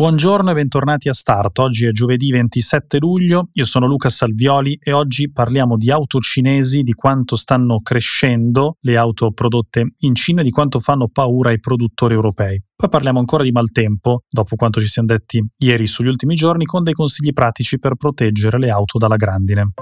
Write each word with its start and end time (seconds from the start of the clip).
Buongiorno 0.00 0.52
e 0.52 0.54
bentornati 0.54 1.10
a 1.10 1.12
Start. 1.12 1.58
Oggi 1.58 1.84
è 1.84 1.90
giovedì 1.90 2.30
27 2.30 2.96
luglio, 2.98 3.50
io 3.52 3.66
sono 3.66 3.84
Luca 3.84 4.08
Salvioli 4.08 4.78
e 4.82 4.92
oggi 4.92 5.30
parliamo 5.30 5.76
di 5.76 5.90
auto 5.90 6.20
cinesi, 6.20 6.80
di 6.80 6.94
quanto 6.94 7.36
stanno 7.36 7.82
crescendo 7.82 8.78
le 8.80 8.96
auto 8.96 9.30
prodotte 9.32 9.92
in 9.98 10.14
Cina 10.14 10.40
e 10.40 10.44
di 10.44 10.48
quanto 10.48 10.78
fanno 10.78 11.08
paura 11.08 11.50
ai 11.50 11.60
produttori 11.60 12.14
europei. 12.14 12.62
Poi 12.74 12.88
parliamo 12.88 13.18
ancora 13.18 13.42
di 13.42 13.52
maltempo, 13.52 14.24
dopo 14.26 14.56
quanto 14.56 14.80
ci 14.80 14.86
siamo 14.86 15.08
detti 15.08 15.46
ieri 15.58 15.86
sugli 15.86 16.08
ultimi 16.08 16.34
giorni, 16.34 16.64
con 16.64 16.82
dei 16.82 16.94
consigli 16.94 17.34
pratici 17.34 17.78
per 17.78 17.96
proteggere 17.96 18.58
le 18.58 18.70
auto 18.70 18.96
dalla 18.96 19.16
grandine. 19.16 19.72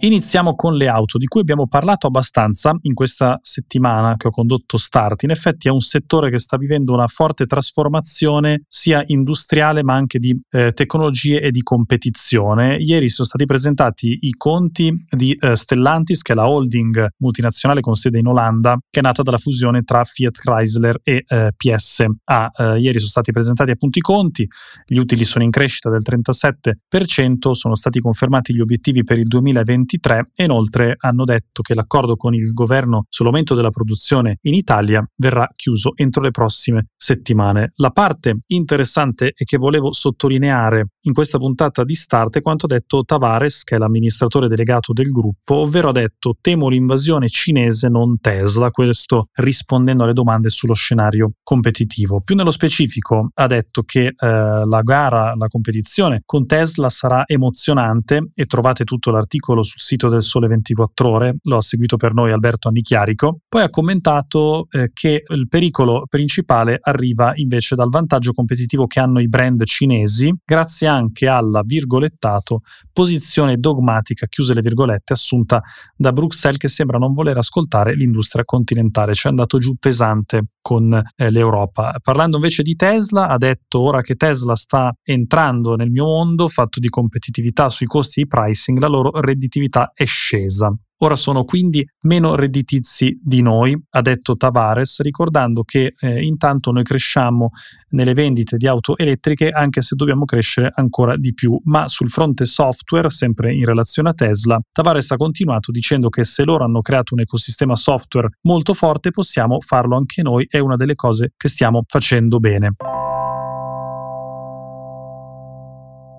Iniziamo 0.00 0.54
con 0.54 0.76
le 0.76 0.86
auto, 0.86 1.18
di 1.18 1.26
cui 1.26 1.40
abbiamo 1.40 1.66
parlato 1.66 2.06
abbastanza 2.06 2.72
in 2.82 2.94
questa 2.94 3.36
settimana 3.42 4.16
che 4.16 4.28
ho 4.28 4.30
condotto 4.30 4.76
Start. 4.76 5.24
In 5.24 5.30
effetti 5.30 5.66
è 5.66 5.72
un 5.72 5.80
settore 5.80 6.30
che 6.30 6.38
sta 6.38 6.56
vivendo 6.56 6.92
una 6.92 7.08
forte 7.08 7.46
trasformazione 7.46 8.62
sia 8.68 9.02
industriale 9.06 9.82
ma 9.82 9.94
anche 9.94 10.20
di 10.20 10.40
eh, 10.50 10.70
tecnologie 10.72 11.40
e 11.40 11.50
di 11.50 11.62
competizione. 11.62 12.76
Ieri 12.76 13.08
sono 13.08 13.26
stati 13.26 13.44
presentati 13.44 14.18
i 14.20 14.34
conti 14.36 15.04
di 15.10 15.32
eh, 15.32 15.56
Stellantis, 15.56 16.22
che 16.22 16.32
è 16.32 16.36
la 16.36 16.48
holding 16.48 17.14
multinazionale 17.16 17.80
con 17.80 17.96
sede 17.96 18.20
in 18.20 18.28
Olanda, 18.28 18.78
che 18.88 19.00
è 19.00 19.02
nata 19.02 19.22
dalla 19.22 19.38
fusione 19.38 19.82
tra 19.82 20.04
Fiat 20.04 20.38
Chrysler 20.38 21.00
e 21.02 21.24
eh, 21.26 21.50
PSA. 21.56 22.04
Eh, 22.04 22.78
ieri 22.78 22.98
sono 22.98 23.10
stati 23.10 23.32
presentati 23.32 23.72
appunto 23.72 23.98
i 23.98 24.02
conti, 24.02 24.46
gli 24.86 24.98
utili 24.98 25.24
sono 25.24 25.42
in 25.42 25.50
crescita 25.50 25.90
del 25.90 26.02
37%, 26.08 27.50
sono 27.50 27.74
stati 27.74 27.98
confermati 27.98 28.54
gli 28.54 28.60
obiettivi 28.60 29.02
per 29.02 29.18
il 29.18 29.26
2020 29.26 29.86
2023 29.88 30.30
e 30.34 30.44
inoltre 30.44 30.94
hanno 30.98 31.24
detto 31.24 31.62
che 31.62 31.74
l'accordo 31.74 32.16
con 32.16 32.34
il 32.34 32.52
governo 32.52 33.06
sull'aumento 33.08 33.54
della 33.54 33.70
produzione 33.70 34.38
in 34.42 34.54
Italia 34.54 35.02
verrà 35.16 35.48
chiuso 35.56 35.92
entro 35.96 36.22
le 36.22 36.30
prossime 36.30 36.88
settimane. 36.96 37.72
La 37.76 37.90
parte 37.90 38.40
interessante 38.48 39.32
e 39.34 39.44
che 39.44 39.56
volevo 39.56 39.92
sottolineare 39.92 40.88
in 41.08 41.14
questa 41.14 41.38
puntata 41.38 41.84
di 41.84 41.94
Start 41.94 42.40
quanto 42.42 42.66
ha 42.66 42.68
detto 42.68 43.02
Tavares, 43.02 43.64
che 43.64 43.74
è 43.74 43.78
l'amministratore 43.78 44.46
delegato 44.46 44.92
del 44.92 45.10
gruppo, 45.10 45.56
ovvero 45.56 45.88
ha 45.88 45.92
detto 45.92 46.36
temo 46.40 46.68
l'invasione 46.68 47.28
cinese, 47.28 47.88
non 47.88 48.20
Tesla, 48.20 48.70
questo 48.70 49.28
rispondendo 49.34 50.04
alle 50.04 50.12
domande 50.12 50.50
sullo 50.50 50.74
scenario 50.74 51.32
competitivo. 51.42 52.20
Più 52.20 52.34
nello 52.36 52.50
specifico 52.50 53.30
ha 53.34 53.46
detto 53.46 53.82
che 53.82 54.06
eh, 54.06 54.14
la 54.18 54.80
gara, 54.82 55.34
la 55.34 55.48
competizione 55.48 56.22
con 56.24 56.46
Tesla 56.46 56.90
sarà 56.90 57.24
emozionante 57.26 58.28
e 58.34 58.44
trovate 58.44 58.84
tutto 58.84 59.10
l'articolo 59.10 59.62
sul 59.62 59.80
sito 59.80 60.08
del 60.08 60.22
Sole 60.22 60.46
24 60.46 61.08
ore, 61.08 61.36
lo 61.42 61.56
ha 61.56 61.62
seguito 61.62 61.96
per 61.96 62.12
noi 62.12 62.32
Alberto 62.32 62.68
Annichiarico, 62.68 63.40
poi 63.48 63.62
ha 63.62 63.70
commentato 63.70 64.68
eh, 64.70 64.90
che 64.92 65.22
il 65.26 65.48
pericolo 65.48 66.04
principale 66.08 66.78
arriva 66.80 67.32
invece 67.34 67.74
dal 67.74 67.88
vantaggio 67.88 68.32
competitivo 68.32 68.86
che 68.86 69.00
hanno 69.00 69.20
i 69.20 69.28
brand 69.28 69.64
cinesi, 69.64 70.32
grazie 70.44 70.86
anche 70.86 70.97
alla 71.26 71.62
virgolettato 71.64 72.60
posizione 72.92 73.56
dogmatica, 73.56 74.26
chiuse 74.26 74.54
le 74.54 74.60
virgolette, 74.60 75.12
assunta 75.12 75.62
da 75.96 76.12
Bruxelles 76.12 76.58
che 76.58 76.68
sembra 76.68 76.98
non 76.98 77.12
voler 77.12 77.36
ascoltare 77.36 77.94
l'industria 77.94 78.44
continentale, 78.44 79.14
cioè 79.14 79.26
è 79.26 79.34
andato 79.34 79.58
giù 79.58 79.76
pesante 79.76 80.42
con 80.60 80.92
eh, 80.92 81.30
l'Europa. 81.30 81.94
Parlando 82.02 82.36
invece 82.36 82.62
di 82.62 82.74
Tesla, 82.74 83.28
ha 83.28 83.38
detto 83.38 83.80
ora 83.80 84.02
che 84.02 84.16
Tesla 84.16 84.54
sta 84.54 84.92
entrando 85.02 85.76
nel 85.76 85.90
mio 85.90 86.04
mondo 86.04 86.48
fatto 86.48 86.80
di 86.80 86.88
competitività 86.88 87.68
sui 87.68 87.86
costi 87.86 88.22
di 88.22 88.26
pricing, 88.26 88.78
la 88.78 88.88
loro 88.88 89.20
redditività 89.20 89.92
è 89.94 90.04
scesa. 90.04 90.74
Ora 91.00 91.14
sono 91.14 91.44
quindi 91.44 91.86
meno 92.02 92.34
redditizi 92.34 93.18
di 93.22 93.40
noi, 93.40 93.80
ha 93.90 94.00
detto 94.00 94.36
Tavares, 94.36 95.00
ricordando 95.00 95.62
che 95.62 95.92
eh, 95.98 96.22
intanto 96.24 96.72
noi 96.72 96.82
cresciamo 96.82 97.50
nelle 97.90 98.14
vendite 98.14 98.56
di 98.56 98.66
auto 98.66 98.96
elettriche 98.96 99.50
anche 99.50 99.80
se 99.80 99.94
dobbiamo 99.94 100.24
crescere 100.24 100.72
ancora 100.74 101.16
di 101.16 101.32
più. 101.34 101.58
Ma 101.64 101.86
sul 101.86 102.08
fronte 102.08 102.46
software, 102.46 103.10
sempre 103.10 103.54
in 103.54 103.64
relazione 103.64 104.08
a 104.08 104.12
Tesla, 104.12 104.60
Tavares 104.72 105.10
ha 105.12 105.16
continuato 105.16 105.70
dicendo 105.70 106.08
che 106.08 106.24
se 106.24 106.44
loro 106.44 106.64
hanno 106.64 106.80
creato 106.80 107.14
un 107.14 107.20
ecosistema 107.20 107.76
software 107.76 108.30
molto 108.42 108.74
forte 108.74 109.12
possiamo 109.12 109.60
farlo 109.60 109.96
anche 109.96 110.22
noi, 110.22 110.46
è 110.48 110.58
una 110.58 110.74
delle 110.74 110.96
cose 110.96 111.32
che 111.36 111.48
stiamo 111.48 111.84
facendo 111.86 112.40
bene. 112.40 112.74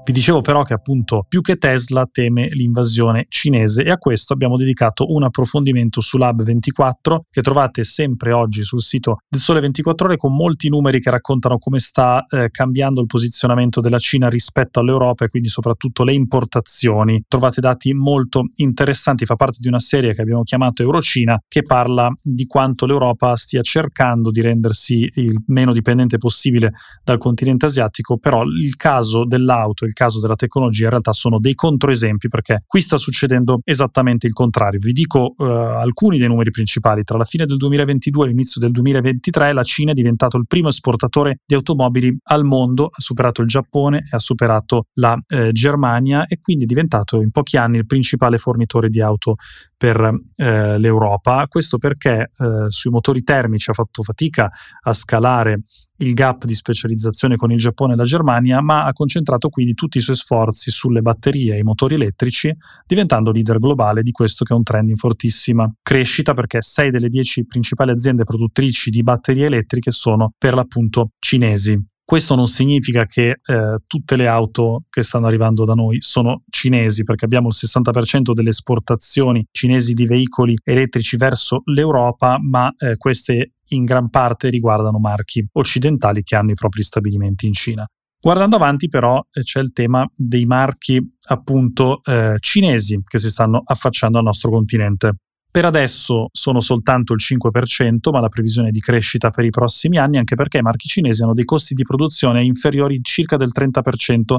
Vi 0.10 0.16
dicevo 0.16 0.42
però 0.42 0.64
che 0.64 0.74
appunto 0.74 1.24
più 1.30 1.42
che 1.42 1.58
Tesla 1.58 2.10
teme 2.12 2.48
l'invasione 2.48 3.28
cinese 3.30 3.84
e 3.84 3.92
a 3.92 3.98
questo 3.98 4.34
abbiamo 4.34 4.58
dedicato 4.58 5.14
un 5.14 5.22
approfondimento 5.22 6.02
su 6.02 6.18
Lab 6.18 6.42
24 6.42 7.26
che 7.30 7.44
trovate 7.44 7.84
sempre 7.84 8.32
oggi 8.32 8.64
sul 8.64 8.82
sito 8.82 9.18
del 9.30 9.40
Sole 9.40 9.60
24 9.60 10.08
ore 10.08 10.18
con 10.18 10.34
molti 10.34 10.68
numeri 10.68 11.00
che 11.00 11.12
raccontano 11.12 11.60
come 11.60 11.78
sta 11.78 12.26
eh, 12.28 12.50
cambiando 12.50 13.02
il 13.02 13.06
posizionamento 13.06 13.82
della 13.82 14.00
Cina 14.00 14.30
rispetto 14.30 14.80
all'Europa 14.80 15.26
e 15.26 15.28
quindi 15.28 15.48
soprattutto 15.48 16.04
le 16.04 16.14
importazioni. 16.14 17.26
Trovate 17.28 17.62
dati 17.62 17.94
molto 17.94 18.46
interessanti, 18.56 19.28
fa 19.28 19.36
parte 19.36 19.58
di 19.60 19.68
una 19.68 19.78
serie 19.78 20.16
che 20.16 20.22
abbiamo 20.24 20.42
chiamato 20.42 20.82
Eurocina 20.82 21.40
che 21.48 21.62
parla 21.62 22.12
di 22.20 22.48
quanto 22.48 22.88
l'Europa 22.88 23.36
stia 23.36 23.62
cercando 23.62 24.32
di 24.32 24.42
rendersi 24.42 25.08
il 25.18 25.40
meno 25.46 25.72
dipendente 25.72 26.18
possibile 26.18 26.72
dal 27.04 27.20
continente 27.20 27.68
asiatico, 27.68 28.18
però 28.18 28.42
il 28.42 28.76
caso 28.76 29.24
dell'auto, 29.24 29.86
il 29.86 29.98
caso 30.00 30.22
della 30.22 30.36
tecnologia 30.36 30.86
in 30.86 30.92
realtà 30.92 31.12
sono 31.12 31.40
dei 31.40 31.56
controesempi 31.56 32.30
perché 32.30 32.64
qui 32.66 32.80
sta 32.80 32.96
succedendo 32.96 33.60
esattamente 33.66 34.28
il 34.28 34.34
contrario. 34.34 34.80
Vi 34.80 34.94
dico 34.94 35.34
uh, 35.36 35.44
alcuni 35.44 36.18
dei 36.18 36.30
numeri 36.30 36.52
principali. 36.52 37.04
Tra 37.04 37.18
la 37.18 37.26
fine 37.26 37.46
del 37.46 37.58
2022 37.58 38.24
e 38.24 38.28
l'inizio 38.30 38.62
del 38.62 38.72
2023 38.72 39.52
la 39.52 39.64
Cina 39.64 39.92
è 39.92 39.94
diventato 39.94 40.38
il 40.38 40.46
primo 40.48 40.70
esportatore 40.70 41.40
di 41.46 41.54
automobili 41.54 42.18
al 42.30 42.46
mondo, 42.46 42.86
ha 42.86 43.02
superato 43.02 43.42
il 43.42 43.50
Giappone 43.50 43.98
e 44.10 44.16
ha 44.16 44.20
superato 44.20 44.86
la 44.94 45.22
eh, 45.28 45.52
Germania 45.52 46.26
e 46.28 46.40
quindi 46.40 46.64
è 46.64 46.68
diventato 46.68 47.22
in 47.22 47.32
pochi 47.32 47.58
anni 47.58 47.78
il 47.78 47.86
principale 47.86 48.38
fornitore 48.38 48.88
di 48.88 49.02
auto 49.02 49.36
per 49.76 50.00
eh, 50.36 50.78
l'Europa. 50.78 51.46
Questo 51.50 51.78
perché 51.78 52.32
eh, 52.38 52.66
sui 52.70 52.90
motori 52.90 53.22
termici 53.22 53.70
ha 53.70 53.74
fatto 53.74 54.02
fatica 54.02 54.50
a 54.82 54.94
scalare 54.94 55.64
il 56.00 56.14
gap 56.14 56.46
di 56.46 56.54
specializzazione 56.54 57.36
con 57.36 57.52
il 57.52 57.58
Giappone 57.58 57.94
e 57.94 57.96
la 57.96 58.04
Germania, 58.04 58.62
ma 58.62 58.86
ha 58.86 58.94
concentrato 58.94 59.50
quindi 59.50 59.74
tutti 59.74 59.98
i 59.98 60.02
suoi 60.02 60.16
sforzi 60.16 60.72
sulle 60.72 61.02
batterie 61.02 61.56
e 61.56 61.60
i 61.60 61.64
motori 61.64 61.96
elettrici, 61.96 62.56
diventando 62.86 63.32
leader 63.32 63.58
globale 63.58 64.04
di 64.04 64.12
questo 64.12 64.44
che 64.44 64.54
è 64.54 64.58
un 64.58 64.64
trend 64.64 64.90
in 64.90 64.98
fortissima 64.98 65.72
crescita 65.82 66.34
perché 66.34 66.62
6 66.62 66.92
delle 66.92 67.10
10 67.10 67.46
principali 67.46 67.92
aziende 67.92 68.24
produttrici 68.24 68.90
di 68.90 69.04
batterie 69.04 69.46
elettriche 69.46 69.92
sono 69.92 70.34
per 70.38 70.54
l'appunto 70.54 71.12
cinesi. 71.20 71.78
Questo 72.10 72.34
non 72.34 72.48
significa 72.48 73.06
che 73.06 73.40
eh, 73.40 73.78
tutte 73.86 74.16
le 74.16 74.26
auto 74.26 74.86
che 74.90 75.04
stanno 75.04 75.28
arrivando 75.28 75.64
da 75.64 75.76
noi 75.76 76.02
sono 76.02 76.42
cinesi, 76.50 77.04
perché 77.04 77.26
abbiamo 77.26 77.50
il 77.50 77.54
60% 77.56 78.34
delle 78.34 78.50
esportazioni 78.50 79.46
cinesi 79.52 79.94
di 79.94 80.08
veicoli 80.08 80.58
elettrici 80.64 81.18
verso 81.18 81.62
l'Europa, 81.66 82.40
ma 82.42 82.74
eh, 82.80 82.98
queste 82.98 83.52
in 83.68 83.84
gran 83.84 84.10
parte 84.10 84.50
riguardano 84.50 84.98
marchi 84.98 85.48
occidentali 85.52 86.24
che 86.24 86.36
hanno 86.36 86.50
i 86.50 86.56
propri 86.56 86.82
stabilimenti 86.82 87.46
in 87.46 87.54
Cina. 87.54 87.86
Guardando 88.20 88.56
avanti 88.56 88.88
però 88.88 89.24
eh, 89.32 89.44
c'è 89.44 89.60
il 89.60 89.72
tema 89.72 90.04
dei 90.16 90.46
marchi 90.46 91.00
appunto 91.28 92.02
eh, 92.06 92.38
cinesi 92.40 93.00
che 93.08 93.20
si 93.20 93.30
stanno 93.30 93.62
affacciando 93.64 94.18
al 94.18 94.24
nostro 94.24 94.50
continente. 94.50 95.12
Per 95.52 95.66
adesso 95.66 96.28
sono 96.32 96.60
soltanto 96.60 97.14
il 97.14 97.20
5%, 97.20 98.12
ma 98.12 98.20
la 98.20 98.30
previsione 98.30 98.70
di 98.70 98.80
crescita 98.80 99.32
per 99.32 99.46
i 99.46 99.50
prossimi 99.50 99.98
anni, 99.98 100.20
anche 100.20 100.36
perché 100.36 100.60
i 100.60 100.62
marchi 100.62 100.88
cinesi 100.88 101.24
hanno 101.24 101.34
dei 101.34 101.44
costi 101.44 101.74
di 101.74 101.82
produzione 101.82 102.44
inferiori 102.44 103.00
circa 103.02 103.36
del 103.36 103.50
30% 103.52 104.36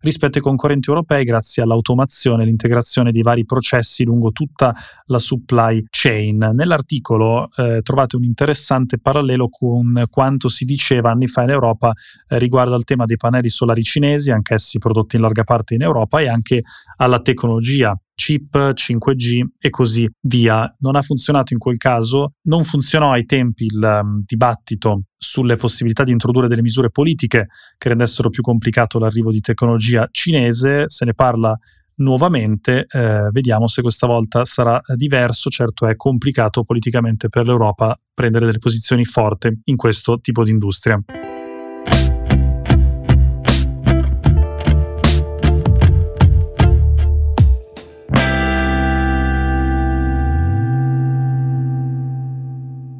rispetto 0.00 0.38
ai 0.38 0.42
concorrenti 0.42 0.88
europei 0.88 1.24
grazie 1.24 1.62
all'automazione 1.62 2.42
e 2.42 2.46
l'integrazione 2.46 3.12
di 3.12 3.20
vari 3.20 3.44
processi 3.44 4.04
lungo 4.04 4.30
tutta 4.30 4.74
la 5.06 5.18
supply 5.18 5.84
chain. 5.90 6.52
Nell'articolo 6.54 7.50
eh, 7.56 7.80
trovate 7.82 8.16
un 8.16 8.24
interessante 8.24 8.98
parallelo 8.98 9.50
con 9.50 10.04
quanto 10.08 10.48
si 10.48 10.64
diceva 10.64 11.10
anni 11.10 11.26
fa 11.26 11.42
in 11.42 11.50
Europa 11.50 11.92
eh, 12.26 12.38
riguardo 12.38 12.74
al 12.74 12.84
tema 12.84 13.04
dei 13.04 13.16
pannelli 13.18 13.50
solari 13.50 13.82
cinesi, 13.82 14.30
anch'essi 14.30 14.78
prodotti 14.78 15.16
in 15.16 15.22
larga 15.22 15.44
parte 15.44 15.74
in 15.74 15.82
Europa, 15.82 16.20
e 16.20 16.28
anche 16.28 16.62
alla 16.96 17.20
tecnologia 17.20 17.94
chip 18.14 18.56
5G 18.56 19.44
e 19.58 19.70
così 19.70 20.08
via. 20.20 20.72
Non 20.80 20.96
ha 20.96 21.02
funzionato 21.02 21.52
in 21.52 21.58
quel 21.58 21.76
caso, 21.76 22.34
non 22.42 22.64
funzionò 22.64 23.12
ai 23.12 23.24
tempi 23.24 23.64
il 23.66 24.00
um, 24.02 24.22
dibattito 24.24 25.04
sulle 25.16 25.56
possibilità 25.56 26.04
di 26.04 26.12
introdurre 26.12 26.48
delle 26.48 26.62
misure 26.62 26.90
politiche 26.90 27.48
che 27.78 27.88
rendessero 27.88 28.30
più 28.30 28.42
complicato 28.42 28.98
l'arrivo 28.98 29.30
di 29.30 29.40
tecnologia 29.40 30.08
cinese, 30.10 30.84
se 30.88 31.04
ne 31.04 31.14
parla 31.14 31.58
nuovamente. 31.96 32.86
Eh, 32.88 33.28
vediamo 33.30 33.66
se 33.66 33.82
questa 33.82 34.06
volta 34.06 34.44
sarà 34.44 34.80
diverso. 34.94 35.50
Certo 35.50 35.86
è 35.86 35.96
complicato 35.96 36.64
politicamente 36.64 37.28
per 37.28 37.46
l'Europa 37.46 37.98
prendere 38.12 38.46
delle 38.46 38.58
posizioni 38.58 39.04
forti 39.04 39.60
in 39.64 39.76
questo 39.76 40.20
tipo 40.20 40.44
di 40.44 40.50
industria. 40.50 41.02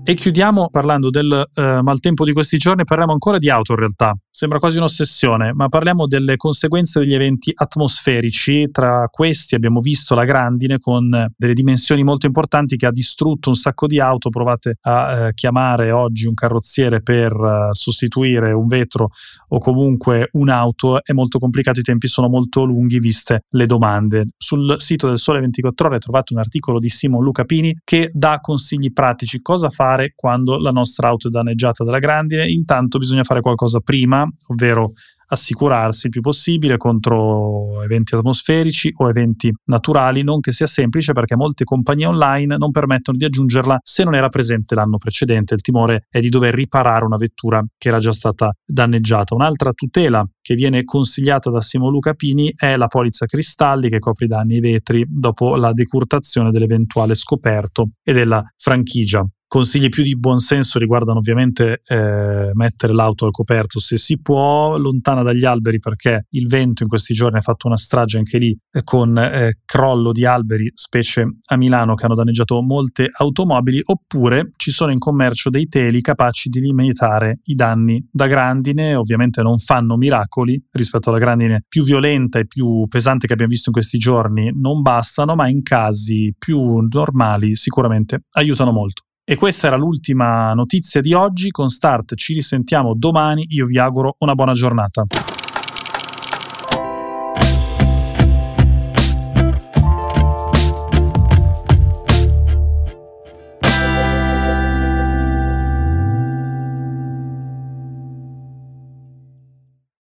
E 0.06 0.14
chiudiamo 0.14 0.68
parlando 0.70 1.08
del 1.08 1.48
eh, 1.54 1.80
maltempo 1.80 2.26
di 2.26 2.32
questi 2.34 2.58
giorni, 2.58 2.84
parliamo 2.84 3.12
ancora 3.12 3.38
di 3.38 3.48
auto 3.48 3.72
in 3.72 3.78
realtà. 3.78 4.14
Sembra 4.36 4.58
quasi 4.58 4.78
un'ossessione, 4.78 5.52
ma 5.52 5.68
parliamo 5.68 6.08
delle 6.08 6.36
conseguenze 6.36 6.98
degli 6.98 7.14
eventi 7.14 7.52
atmosferici. 7.54 8.68
Tra 8.72 9.06
questi 9.08 9.54
abbiamo 9.54 9.78
visto 9.78 10.16
la 10.16 10.24
grandine 10.24 10.80
con 10.80 11.08
delle 11.36 11.54
dimensioni 11.54 12.02
molto 12.02 12.26
importanti 12.26 12.74
che 12.74 12.86
ha 12.86 12.90
distrutto 12.90 13.50
un 13.50 13.54
sacco 13.54 13.86
di 13.86 14.00
auto. 14.00 14.30
Provate 14.30 14.78
a 14.80 15.12
eh, 15.28 15.34
chiamare 15.34 15.92
oggi 15.92 16.26
un 16.26 16.34
carrozziere 16.34 17.00
per 17.00 17.32
uh, 17.32 17.72
sostituire 17.74 18.50
un 18.50 18.66
vetro 18.66 19.10
o 19.50 19.58
comunque 19.60 20.30
un'auto. 20.32 21.04
È 21.04 21.12
molto 21.12 21.38
complicato, 21.38 21.78
i 21.78 21.84
tempi 21.84 22.08
sono 22.08 22.28
molto 22.28 22.64
lunghi 22.64 22.98
viste 22.98 23.44
le 23.50 23.66
domande. 23.66 24.30
Sul 24.36 24.74
sito 24.80 25.06
del 25.06 25.18
Sole 25.18 25.38
24 25.38 25.86
Ore 25.86 25.98
trovate 26.00 26.32
un 26.32 26.40
articolo 26.40 26.80
di 26.80 26.88
Simon 26.88 27.22
Luca 27.22 27.44
Pini 27.44 27.78
che 27.84 28.10
dà 28.12 28.40
consigli 28.40 28.92
pratici. 28.92 29.40
Cosa 29.40 29.70
fare 29.70 30.12
quando 30.16 30.58
la 30.58 30.72
nostra 30.72 31.06
auto 31.06 31.28
è 31.28 31.30
danneggiata 31.30 31.84
dalla 31.84 32.00
grandine? 32.00 32.48
Intanto 32.48 32.98
bisogna 32.98 33.22
fare 33.22 33.40
qualcosa 33.40 33.78
prima 33.78 34.22
ovvero 34.48 34.92
assicurarsi 35.26 36.06
il 36.06 36.12
più 36.12 36.20
possibile 36.20 36.76
contro 36.76 37.82
eventi 37.82 38.14
atmosferici 38.14 38.92
o 38.96 39.08
eventi 39.08 39.52
naturali, 39.64 40.22
non 40.22 40.40
che 40.40 40.52
sia 40.52 40.66
semplice 40.66 41.12
perché 41.12 41.36
molte 41.36 41.64
compagnie 41.64 42.06
online 42.06 42.56
non 42.56 42.70
permettono 42.70 43.16
di 43.18 43.24
aggiungerla 43.24 43.80
se 43.82 44.04
non 44.04 44.14
era 44.14 44.28
presente 44.28 44.74
l'anno 44.74 44.98
precedente. 44.98 45.54
Il 45.54 45.60
timore 45.60 46.06
è 46.08 46.20
di 46.20 46.28
dover 46.28 46.54
riparare 46.54 47.04
una 47.04 47.16
vettura 47.16 47.64
che 47.76 47.88
era 47.88 47.98
già 47.98 48.12
stata 48.12 48.52
danneggiata. 48.64 49.34
Un'altra 49.34 49.72
tutela 49.72 50.26
che 50.40 50.54
viene 50.54 50.84
consigliata 50.84 51.50
da 51.50 51.60
Simo 51.60 51.88
Luca 51.88 52.14
Pini 52.14 52.52
è 52.54 52.76
la 52.76 52.86
polizza 52.86 53.26
cristalli 53.26 53.88
che 53.88 53.98
copre 53.98 54.26
i 54.26 54.28
danni 54.28 54.54
ai 54.54 54.60
vetri 54.60 55.04
dopo 55.08 55.56
la 55.56 55.72
decurtazione 55.72 56.50
dell'eventuale 56.50 57.14
scoperto 57.14 57.90
e 58.02 58.12
della 58.12 58.42
franchigia. 58.56 59.24
Consigli 59.54 59.88
più 59.88 60.02
di 60.02 60.18
buonsenso 60.18 60.80
riguardano 60.80 61.18
ovviamente 61.18 61.80
eh, 61.86 62.50
mettere 62.54 62.92
l'auto 62.92 63.24
al 63.24 63.30
coperto 63.30 63.78
se 63.78 63.96
si 63.96 64.20
può, 64.20 64.76
lontana 64.76 65.22
dagli 65.22 65.44
alberi 65.44 65.78
perché 65.78 66.26
il 66.30 66.48
vento 66.48 66.82
in 66.82 66.88
questi 66.88 67.14
giorni 67.14 67.38
ha 67.38 67.40
fatto 67.40 67.68
una 67.68 67.76
strage 67.76 68.18
anche 68.18 68.38
lì 68.38 68.58
eh, 68.72 68.82
con 68.82 69.16
eh, 69.16 69.60
crollo 69.64 70.10
di 70.10 70.26
alberi, 70.26 70.72
specie 70.74 71.36
a 71.44 71.56
Milano, 71.56 71.94
che 71.94 72.04
hanno 72.04 72.16
danneggiato 72.16 72.60
molte 72.62 73.08
automobili, 73.16 73.80
oppure 73.84 74.50
ci 74.56 74.72
sono 74.72 74.90
in 74.90 74.98
commercio 74.98 75.50
dei 75.50 75.68
teli 75.68 76.00
capaci 76.00 76.48
di 76.48 76.58
limitare 76.58 77.38
i 77.44 77.54
danni 77.54 78.04
da 78.10 78.26
grandine, 78.26 78.96
ovviamente 78.96 79.40
non 79.40 79.58
fanno 79.58 79.96
miracoli 79.96 80.60
rispetto 80.72 81.10
alla 81.10 81.20
grandine 81.20 81.62
più 81.68 81.84
violenta 81.84 82.40
e 82.40 82.48
più 82.48 82.88
pesante 82.88 83.28
che 83.28 83.34
abbiamo 83.34 83.52
visto 83.52 83.68
in 83.68 83.74
questi 83.76 83.98
giorni, 83.98 84.50
non 84.52 84.82
bastano, 84.82 85.36
ma 85.36 85.48
in 85.48 85.62
casi 85.62 86.34
più 86.36 86.84
normali 86.90 87.54
sicuramente 87.54 88.24
aiutano 88.32 88.72
molto. 88.72 89.04
E 89.26 89.36
questa 89.36 89.68
era 89.68 89.76
l'ultima 89.76 90.52
notizia 90.52 91.00
di 91.00 91.14
oggi. 91.14 91.50
Con 91.50 91.70
Start 91.70 92.14
ci 92.14 92.34
risentiamo 92.34 92.92
domani. 92.94 93.46
Io 93.48 93.64
vi 93.64 93.78
auguro 93.78 94.16
una 94.18 94.34
buona 94.34 94.52
giornata. 94.52 95.06